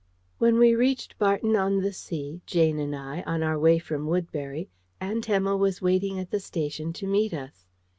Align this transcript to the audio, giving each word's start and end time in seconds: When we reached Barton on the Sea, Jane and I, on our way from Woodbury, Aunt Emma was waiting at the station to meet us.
When 0.39 0.57
we 0.57 0.73
reached 0.73 1.19
Barton 1.19 1.55
on 1.55 1.81
the 1.81 1.93
Sea, 1.93 2.41
Jane 2.47 2.79
and 2.79 2.95
I, 2.95 3.21
on 3.27 3.43
our 3.43 3.59
way 3.59 3.77
from 3.77 4.07
Woodbury, 4.07 4.67
Aunt 4.99 5.29
Emma 5.29 5.55
was 5.55 5.79
waiting 5.79 6.17
at 6.17 6.31
the 6.31 6.39
station 6.39 6.91
to 6.93 7.05
meet 7.05 7.35
us. 7.35 7.67